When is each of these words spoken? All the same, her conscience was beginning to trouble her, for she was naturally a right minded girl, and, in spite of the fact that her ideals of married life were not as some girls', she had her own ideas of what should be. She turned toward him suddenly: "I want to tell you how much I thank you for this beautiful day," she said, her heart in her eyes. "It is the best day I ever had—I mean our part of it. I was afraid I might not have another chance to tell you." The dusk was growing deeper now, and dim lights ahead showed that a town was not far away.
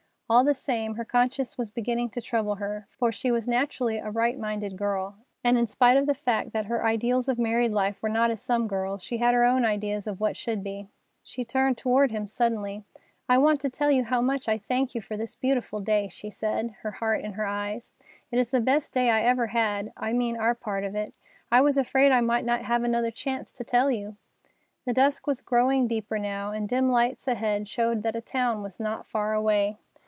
All 0.33 0.45
the 0.45 0.53
same, 0.53 0.95
her 0.95 1.03
conscience 1.03 1.57
was 1.57 1.71
beginning 1.71 2.09
to 2.11 2.21
trouble 2.21 2.55
her, 2.55 2.87
for 2.97 3.11
she 3.11 3.31
was 3.31 3.49
naturally 3.49 3.97
a 3.97 4.09
right 4.09 4.39
minded 4.39 4.77
girl, 4.77 5.17
and, 5.43 5.57
in 5.57 5.67
spite 5.67 5.97
of 5.97 6.05
the 6.05 6.13
fact 6.13 6.53
that 6.53 6.67
her 6.67 6.85
ideals 6.85 7.27
of 7.27 7.37
married 7.37 7.73
life 7.73 8.01
were 8.01 8.07
not 8.07 8.31
as 8.31 8.41
some 8.41 8.65
girls', 8.65 9.03
she 9.03 9.17
had 9.17 9.33
her 9.33 9.43
own 9.43 9.65
ideas 9.65 10.07
of 10.07 10.21
what 10.21 10.37
should 10.37 10.63
be. 10.63 10.87
She 11.21 11.43
turned 11.43 11.77
toward 11.77 12.11
him 12.11 12.27
suddenly: 12.27 12.85
"I 13.27 13.37
want 13.39 13.59
to 13.59 13.69
tell 13.69 13.91
you 13.91 14.05
how 14.05 14.21
much 14.21 14.47
I 14.47 14.57
thank 14.57 14.95
you 14.95 15.01
for 15.01 15.17
this 15.17 15.35
beautiful 15.35 15.81
day," 15.81 16.07
she 16.07 16.29
said, 16.29 16.75
her 16.81 16.91
heart 16.91 17.25
in 17.25 17.33
her 17.33 17.45
eyes. 17.45 17.95
"It 18.31 18.39
is 18.39 18.51
the 18.51 18.61
best 18.61 18.93
day 18.93 19.09
I 19.09 19.23
ever 19.23 19.47
had—I 19.47 20.13
mean 20.13 20.37
our 20.37 20.55
part 20.55 20.85
of 20.85 20.95
it. 20.95 21.13
I 21.51 21.59
was 21.59 21.77
afraid 21.77 22.13
I 22.13 22.21
might 22.21 22.45
not 22.45 22.61
have 22.63 22.83
another 22.85 23.11
chance 23.11 23.51
to 23.51 23.65
tell 23.65 23.91
you." 23.91 24.15
The 24.85 24.93
dusk 24.93 25.27
was 25.27 25.41
growing 25.41 25.89
deeper 25.89 26.17
now, 26.17 26.53
and 26.53 26.69
dim 26.69 26.89
lights 26.89 27.27
ahead 27.27 27.67
showed 27.67 28.01
that 28.03 28.15
a 28.15 28.21
town 28.21 28.63
was 28.63 28.79
not 28.79 29.05
far 29.05 29.33
away. 29.33 29.75